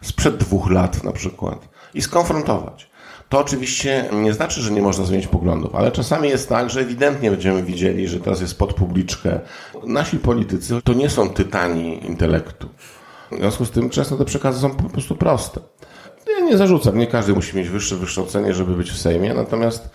[0.00, 2.90] sprzed dwóch lat na przykład i skonfrontować.
[3.28, 7.30] To oczywiście nie znaczy, że nie można zmienić poglądów, ale czasami jest tak, że ewidentnie
[7.30, 9.40] będziemy widzieli, że teraz jest pod publiczkę.
[9.86, 12.68] Nasi politycy to nie są tytani intelektu.
[13.32, 15.60] W związku z tym często te przekazy są po prostu proste.
[16.26, 19.90] Ja nie zarzucam, nie każdy musi mieć wyższe wykształcenie, żeby być w Sejmie, natomiast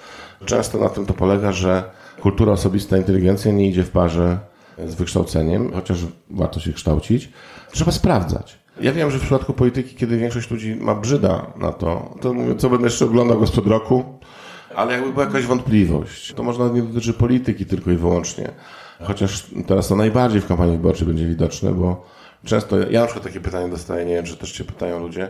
[0.45, 1.83] często na tym to polega, że
[2.21, 4.39] kultura osobista, inteligencja nie idzie w parze
[4.85, 5.97] z wykształceniem, chociaż
[6.29, 7.29] warto się kształcić.
[7.71, 8.59] Trzeba sprawdzać.
[8.81, 12.55] Ja wiem, że w przypadku polityki, kiedy większość ludzi ma brzyda na to, to mówię,
[12.55, 14.03] co będę jeszcze oglądał go spod roku,
[14.75, 18.51] ale jakby była jakaś wątpliwość, to można nie dotyczy polityki tylko i wyłącznie.
[19.03, 22.05] Chociaż teraz to najbardziej w kampanii wyborczej będzie widoczne, bo
[22.45, 25.27] często, ja na przykład takie pytanie dostaję, nie wiem, czy też cię pytają ludzie,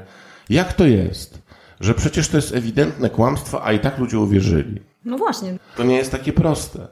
[0.49, 1.41] jak to jest,
[1.79, 4.81] że przecież to jest ewidentne kłamstwo, a i tak ludzie uwierzyli?
[5.05, 5.57] No właśnie.
[5.77, 6.87] To nie jest takie proste.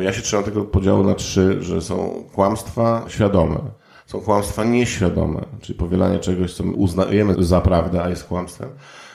[0.00, 3.60] Ja się trzymam tego podziału na trzy, że są kłamstwa świadome,
[4.06, 8.68] są kłamstwa nieświadome, czyli powielanie czegoś, co my uznajemy za prawdę, a jest kłamstwem.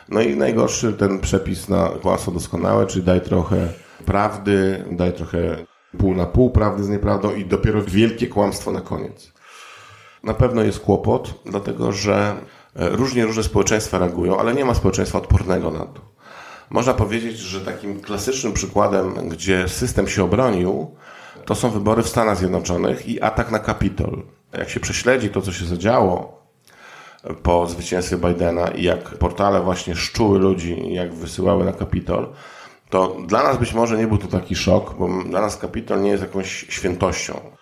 [0.10, 3.68] No i najgorszy ten przepis na kłamstwo doskonałe, czyli daj trochę
[4.06, 5.66] prawdy, daj trochę
[5.98, 9.34] pół na pół prawdy z nieprawdą i dopiero wielkie kłamstwo na koniec.
[10.24, 12.36] Na pewno jest kłopot, dlatego że
[12.76, 16.02] różnie różne społeczeństwa reagują, ale nie ma społeczeństwa odpornego na to.
[16.70, 20.96] Można powiedzieć, że takim klasycznym przykładem, gdzie system się obronił,
[21.46, 24.24] to są wybory w Stanach Zjednoczonych i atak na Kapitol.
[24.54, 26.42] Jak się prześledzi to, co się zadziało
[27.44, 32.34] po zwycięstwie Bidena i jak portale właśnie szczuły ludzi, jak wysyłały na Kapitol,
[32.90, 36.10] to dla nas być może nie był to taki szok, bo dla nas Kapitol nie
[36.10, 37.55] jest jakąś świętością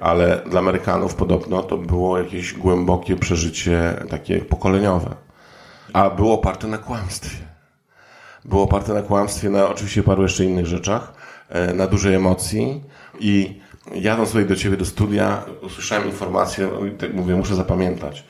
[0.00, 5.14] ale dla Amerykanów podobno to było jakieś głębokie przeżycie takie pokoleniowe.
[5.92, 7.36] A było oparte na kłamstwie.
[8.44, 11.12] Było oparte na kłamstwie, na oczywiście paru jeszcze innych rzeczach,
[11.48, 12.84] e, na dużej emocji
[13.20, 13.60] i
[13.94, 18.24] jadąc tutaj do ciebie do studia, usłyszałem informację, tak mówię, muszę zapamiętać,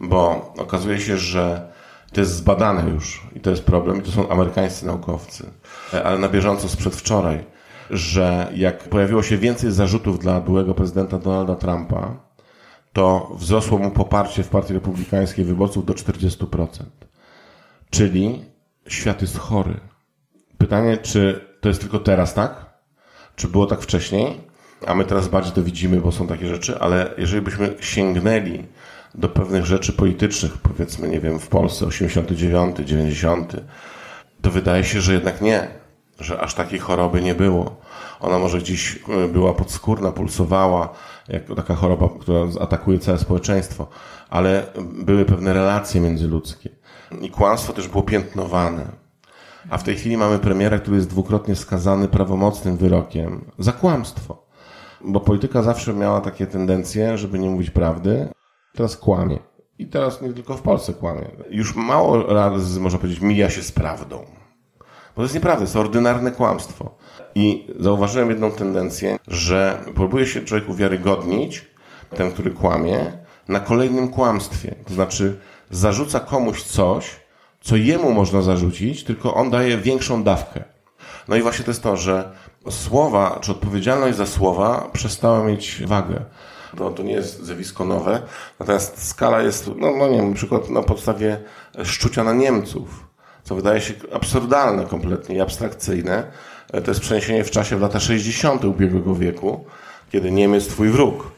[0.00, 1.72] bo okazuje się, że
[2.12, 5.46] to jest zbadane już i to jest problem i to są amerykańscy naukowcy,
[5.94, 7.44] e, ale na bieżąco sprzed wczoraj
[7.92, 12.16] że jak pojawiło się więcej zarzutów dla byłego prezydenta Donalda Trumpa,
[12.92, 16.66] to wzrosło mu poparcie w Partii Republikańskiej wyborców do 40%.
[17.90, 18.44] Czyli
[18.88, 19.80] świat jest chory.
[20.58, 22.66] Pytanie, czy to jest tylko teraz tak?
[23.36, 24.40] Czy było tak wcześniej?
[24.86, 28.64] A my teraz bardziej to widzimy, bo są takie rzeczy, ale jeżeli byśmy sięgnęli
[29.14, 33.56] do pewnych rzeczy politycznych, powiedzmy, nie wiem, w Polsce 89, 90,
[34.42, 35.68] to wydaje się, że jednak nie,
[36.20, 37.81] że aż takiej choroby nie było.
[38.22, 40.88] Ona może gdzieś e, była podskórna, pulsowała,
[41.28, 43.86] jako taka choroba, która atakuje całe społeczeństwo,
[44.30, 46.70] ale były pewne relacje międzyludzkie.
[47.20, 48.86] I kłamstwo też było piętnowane.
[49.70, 54.46] A w tej chwili mamy premiera, który jest dwukrotnie skazany prawomocnym wyrokiem za kłamstwo.
[55.04, 58.28] Bo polityka zawsze miała takie tendencje, żeby nie mówić prawdy.
[58.74, 59.38] Teraz kłamie.
[59.78, 61.30] I teraz nie tylko w Polsce kłamie.
[61.50, 64.24] Już mało razy, można powiedzieć, mija się z prawdą.
[65.16, 66.94] Bo to jest nieprawda, to jest ordynarne kłamstwo.
[67.34, 71.66] I zauważyłem jedną tendencję, że próbuje się człowiek uwiarygodnić,
[72.16, 73.12] ten, który kłamie,
[73.48, 74.74] na kolejnym kłamstwie.
[74.86, 77.10] To znaczy, zarzuca komuś coś,
[77.60, 80.64] co jemu można zarzucić, tylko on daje większą dawkę.
[81.28, 82.32] No i właśnie to jest to, że
[82.70, 86.24] słowa, czy odpowiedzialność za słowa przestała mieć wagę.
[86.76, 88.22] To, to nie jest zjawisko nowe,
[88.60, 91.38] natomiast skala jest, no, no nie wiem, przykład na podstawie
[91.84, 93.11] szczucia na Niemców,
[93.54, 96.24] wydaje się absurdalne kompletnie i abstrakcyjne.
[96.84, 98.64] To jest przeniesienie w czasie w lata 60.
[98.64, 99.64] ubiegłego wieku,
[100.12, 101.32] kiedy Niemiec twój wróg.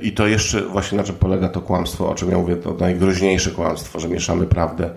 [0.00, 3.50] I to jeszcze właśnie na czym polega to kłamstwo, o czym ja mówię, to najgroźniejsze
[3.50, 4.90] kłamstwo, że mieszamy prawdę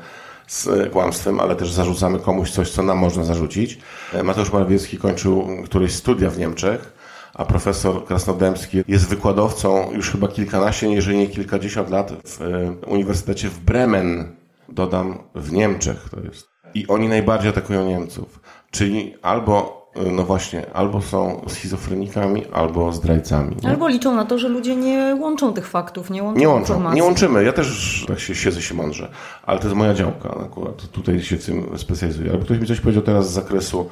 [0.48, 3.80] z kłamstwem, ale też zarzucamy komuś coś, co nam można zarzucić.
[4.24, 6.94] Mateusz Morawiecki kończył któreś studia w Niemczech,
[7.34, 13.50] a profesor Krasnodębski jest wykładowcą już chyba kilkanaście, jeżeli nie kilkadziesiąt lat w e, Uniwersytecie
[13.50, 14.36] w Bremen,
[14.70, 16.49] dodam, w Niemczech to jest.
[16.74, 18.40] I oni najbardziej atakują Niemców.
[18.72, 19.80] Czyli albo
[20.12, 23.56] no właśnie, albo są schizofrenikami, albo zdrajcami.
[23.64, 23.70] Nie?
[23.70, 26.96] Albo liczą na to, że ludzie nie łączą tych faktów, nie łączą, nie łączą informacji.
[26.96, 27.44] Nie łączymy.
[27.44, 29.12] Ja też tak się siedzę się mądrze,
[29.44, 30.88] ale to jest moja działka akurat.
[30.88, 32.32] Tutaj się w tym specjalizuję.
[32.32, 33.90] Ale ktoś mi coś powiedział teraz z zakresu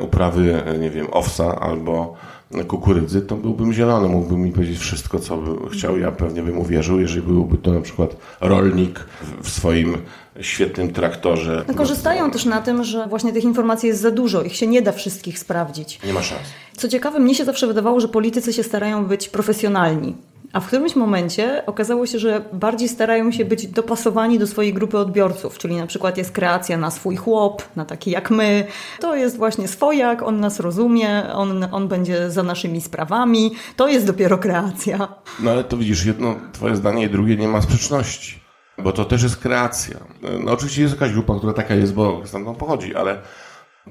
[0.00, 2.14] uprawy, nie wiem, owsa albo
[2.62, 5.98] kukurydzy, to byłbym zielony, mógłbym mi powiedzieć wszystko, co by chciał.
[5.98, 9.06] Ja pewnie bym uwierzył, jeżeli byłby to na przykład rolnik
[9.42, 9.96] w swoim
[10.40, 11.64] świetnym traktorze.
[11.68, 14.82] No korzystają też na tym, że właśnie tych informacji jest za dużo, ich się nie
[14.82, 16.00] da wszystkich sprawdzić.
[16.06, 16.42] Nie ma szans.
[16.76, 20.14] Co ciekawe, mnie się zawsze wydawało, że politycy się starają być profesjonalni.
[20.54, 24.98] A w którymś momencie okazało się, że bardziej starają się być dopasowani do swojej grupy
[24.98, 28.66] odbiorców, czyli na przykład jest kreacja na swój chłop, na taki jak my.
[29.00, 33.54] To jest właśnie swojak, on nas rozumie, on, on będzie za naszymi sprawami.
[33.76, 35.08] To jest dopiero kreacja.
[35.40, 38.40] No ale to widzisz, jedno twoje zdanie i drugie nie ma sprzeczności.
[38.78, 39.96] Bo to też jest kreacja.
[40.44, 43.18] No oczywiście jest jakaś grupa, która taka jest, bo stamtąd pochodzi, ale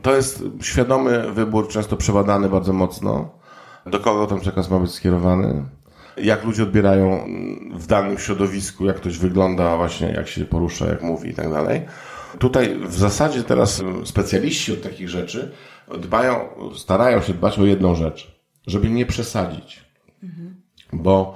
[0.02, 3.30] to jest świadomy wybór, często przebadany bardzo mocno.
[3.86, 5.64] Do kogo ten przekaz ma być skierowany?
[6.18, 7.28] Jak ludzie odbierają
[7.74, 11.82] w danym środowisku, jak ktoś wygląda, właśnie jak się porusza, jak mówi i tak dalej.
[12.40, 15.52] Tutaj w zasadzie teraz specjaliści od takich rzeczy
[15.98, 16.40] dbają,
[16.76, 19.84] starają się dbać o jedną rzecz, żeby nie przesadzić.
[20.24, 20.56] Mhm.
[20.94, 21.36] Bo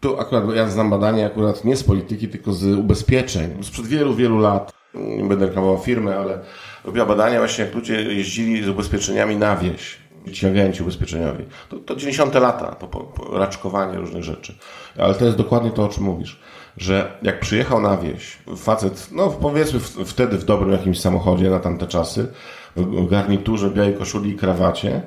[0.00, 3.64] tu akurat ja znam badanie akurat nie z polityki, tylko z ubezpieczeń.
[3.64, 6.38] Sprzed wielu, wielu lat, nie będę reklamował firmy, ale
[6.84, 11.44] robiła badania właśnie jak ludzie jeździli z ubezpieczeniami na wieś ci agenci ubezpieczeniowi.
[11.68, 14.54] To, to 90 lata, to po, po raczkowanie różnych rzeczy.
[14.98, 16.40] Ale to jest dokładnie to, o czym mówisz.
[16.76, 21.58] Że jak przyjechał na wieś, facet, no powiedzmy w, wtedy w dobrym jakimś samochodzie na
[21.58, 22.28] tamte czasy,
[22.76, 25.02] w garniturze, białej koszuli i krawacie,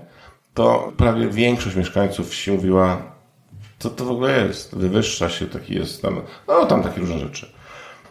[0.54, 2.98] to prawie większość mieszkańców wsi mówiła,
[3.80, 4.76] co to w ogóle jest?
[4.76, 7.52] Wywyższa się, taki jest tam, no tam takie różne rzeczy.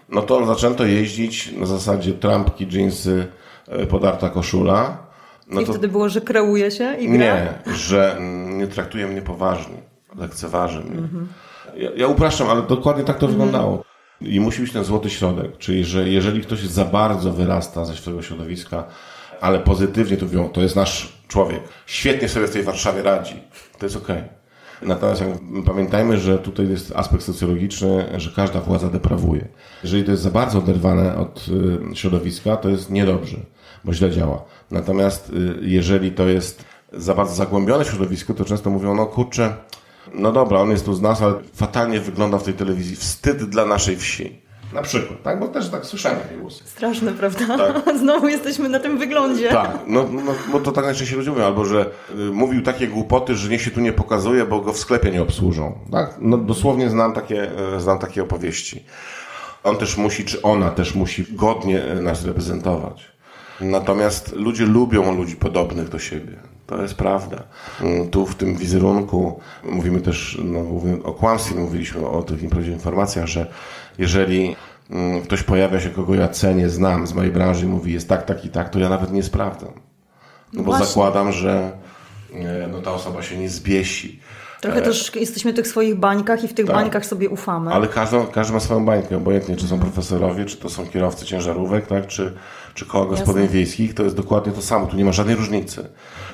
[0.09, 3.27] No to zaczęto jeździć na zasadzie trampki, dżinsy,
[3.69, 5.08] e, podarta koszula,
[5.51, 5.73] no I to...
[5.73, 7.19] wtedy było, że kreuje się i gra?
[7.19, 8.17] Nie, że
[8.49, 9.77] nie traktuje mnie poważnie,
[10.17, 10.99] lekceważy mnie.
[10.99, 11.29] Mhm.
[11.77, 13.33] Ja, ja upraszczam, ale dokładnie tak to mhm.
[13.33, 13.85] wyglądało.
[14.21, 18.23] I musi być ten złoty środek, czyli że jeżeli ktoś za bardzo wyrasta ze swojego
[18.23, 18.85] środowiska,
[19.41, 23.35] ale pozytywnie to mówią, to jest nasz człowiek, świetnie sobie w tej Warszawie radzi,
[23.79, 24.17] to jest okej.
[24.17, 24.29] Okay.
[24.83, 25.23] Natomiast
[25.67, 29.49] pamiętajmy, że tutaj jest aspekt socjologiczny, że każda władza deprawuje.
[29.83, 31.47] Jeżeli to jest za bardzo oderwane od
[31.93, 33.37] y, środowiska, to jest niedobrze,
[33.85, 34.45] bo źle działa.
[34.71, 39.57] Natomiast y, jeżeli to jest za bardzo zagłębione środowisko, to często mówią, no kurczę,
[40.15, 42.97] no dobra, on jest tu z nas, ale fatalnie wygląda w tej telewizji.
[42.97, 44.49] Wstyd dla naszej wsi.
[44.73, 45.41] Na przykład, tak?
[45.41, 46.65] Bo też tak słyszałem takie głosy.
[46.65, 47.59] Straszne, prawda?
[47.59, 47.99] Tak.
[48.01, 49.49] Znowu jesteśmy na tym wyglądzie.
[49.49, 53.35] Tak, no, no bo to tak najczęściej ludzie mówią, albo że y, mówił takie głupoty,
[53.35, 55.79] że niech się tu nie pokazuje, bo go w sklepie nie obsłużą.
[55.93, 56.15] Tak?
[56.21, 58.85] No dosłownie znam takie, y, znam takie opowieści.
[59.65, 63.18] On też musi, czy ona też musi godnie y, nas reprezentować.
[63.61, 66.33] Natomiast ludzie lubią ludzi podobnych do siebie.
[66.67, 67.43] To jest prawda.
[67.81, 70.61] Mm, tu w tym wizerunku mówimy też no,
[71.05, 73.47] o kłamstwie, mówiliśmy o tych nieprawdziwych informacjach, że
[73.99, 74.57] jeżeli
[74.91, 78.25] mm, ktoś pojawia się, kogo ja cenię, znam z mojej branży i mówi jest tak,
[78.25, 79.73] tak i tak, to ja nawet nie sprawdzam.
[80.53, 80.87] No bo Właśnie.
[80.87, 81.73] zakładam, że
[82.35, 84.21] e, no, ta osoba się nie zbiesi.
[84.61, 86.77] Trochę E, też jesteśmy w tych swoich bańkach i w tych Tak.
[86.77, 87.73] bańkach sobie ufamy.
[87.73, 91.87] Ale każdy, każdy ma swoją bańkę, obojętnie czy są profesorowie, czy to są kierowcy ciężarówek,
[91.87, 92.35] tak, czy,
[92.75, 93.55] czy koła gospodyń Jasne.
[93.55, 95.89] wiejskich, to jest dokładnie to samo, tu nie ma żadnej różnicy.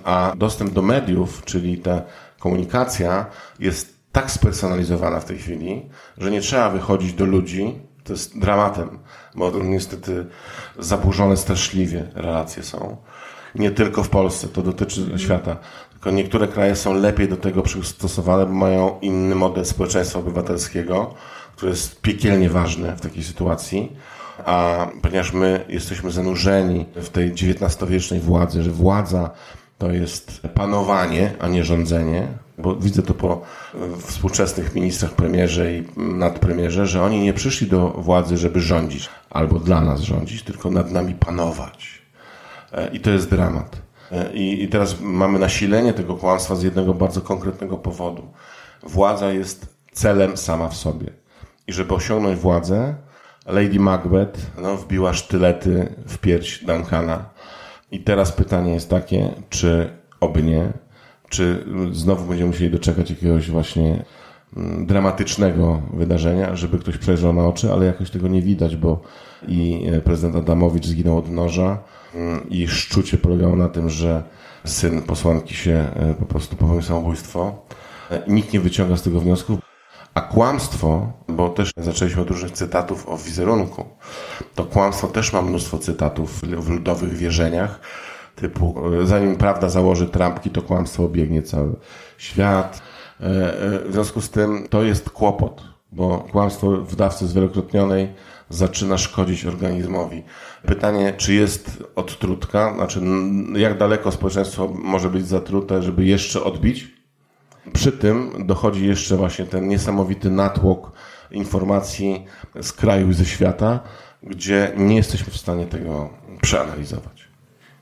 [0.04, 2.02] A dostęp do mediów, czyli ta
[2.38, 3.26] komunikacja
[3.58, 5.82] jest tak spersonalizowana w tej chwili,
[6.18, 8.98] że nie trzeba wychodzić do ludzi, to jest dramatem,
[9.34, 10.26] bo niestety
[10.78, 12.96] zaburzone straszliwie relacje są.
[13.54, 15.56] Nie tylko w Polsce, to dotyczy świata.
[16.04, 21.14] Tylko niektóre kraje są lepiej do tego przystosowane, bo mają inny model społeczeństwa obywatelskiego,
[21.56, 23.92] który jest piekielnie ważny w takiej sytuacji.
[24.44, 29.30] A ponieważ my jesteśmy zanurzeni w tej XIX-wiecznej władzy, że władza
[29.78, 33.42] to jest panowanie, a nie rządzenie, bo widzę to po
[33.98, 39.80] współczesnych ministrach, premierze i nadpremierze, że oni nie przyszli do władzy, żeby rządzić albo dla
[39.80, 42.02] nas rządzić, tylko nad nami panować.
[42.72, 43.83] E, I to jest dramat.
[44.12, 48.22] E, I, I teraz mamy nasilenie tego kłamstwa z jednego bardzo konkretnego powodu.
[48.82, 51.06] Władza jest celem sama w sobie.
[51.66, 52.94] I żeby osiągnąć władzę,
[53.46, 57.30] Lady Macbeth no, wbiła sztylety w pierś Duncana.
[57.90, 59.90] I teraz pytanie jest takie, czy
[60.20, 60.72] oby nie,
[61.28, 64.04] czy znowu będziemy musieli doczekać jakiegoś właśnie
[64.56, 69.00] mm, dramatycznego wydarzenia, żeby ktoś przejrzał na oczy, ale jakoś tego nie widać, bo
[69.48, 71.78] i e, prezydent Adamowicz zginął od noża
[72.48, 74.22] i szczucie polegało na tym, że
[74.64, 77.66] syn posłanki się e, po prostu popełnił samobójstwo.
[78.10, 79.60] E, Nikt nie wyciąga z tego wniosków.
[80.14, 83.84] A kłamstwo, bo też zaczęliśmy od różnych cytatów o wizerunku,
[84.54, 87.80] to kłamstwo też ma mnóstwo cytatów w ludowych wierzeniach,
[88.36, 91.76] typu e, zanim prawda założy trampki, to kłamstwo obiegnie cały
[92.18, 92.82] świat.
[93.20, 98.08] W związku z tym to jest kłopot, bo kłamstwo w dawce zwielokrotnionej
[98.54, 100.22] zaczyna szkodzić organizmowi.
[100.66, 103.00] Pytanie, czy jest odtrutka, znaczy
[103.56, 106.94] jak daleko społeczeństwo może być zatrute, żeby jeszcze odbić?
[107.72, 110.92] Przy tym dochodzi jeszcze właśnie ten niesamowity natłok
[111.30, 112.24] informacji
[112.62, 113.80] z kraju i ze świata,
[114.22, 116.10] gdzie nie jesteśmy w stanie tego
[116.42, 117.28] przeanalizować.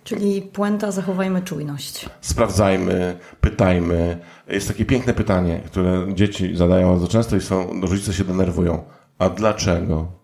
[0.05, 2.09] Czyli puenta, zachowajmy czujność.
[2.21, 4.19] Sprawdzajmy, pytajmy.
[4.49, 8.85] Jest takie piękne pytanie, które dzieci zadają bardzo często i są, rodzice się denerwują.
[9.19, 10.22] A dlaczego?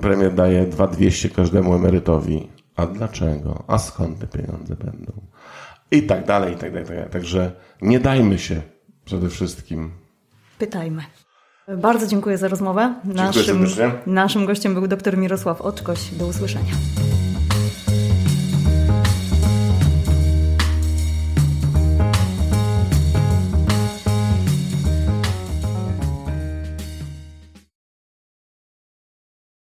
[0.00, 2.48] Premier daje 2200 każdemu emerytowi.
[2.76, 3.64] A dlaczego?
[3.66, 5.12] A skąd te pieniądze będą?
[5.90, 7.10] I tak dalej, i tak dalej, i tak dalej.
[7.10, 8.62] Także nie dajmy się
[9.04, 9.90] przede wszystkim.
[10.58, 11.02] Pytajmy.
[11.76, 12.94] Bardzo dziękuję za rozmowę.
[13.04, 13.66] Naszym,
[14.06, 16.10] naszym gościem był dr Mirosław Oczkoś.
[16.10, 16.72] Do usłyszenia.